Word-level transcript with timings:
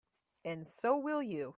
And 0.43 0.67
so 0.67 0.97
will 0.97 1.21
you. 1.23 1.49